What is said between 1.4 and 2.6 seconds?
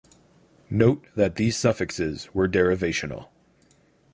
suffixes were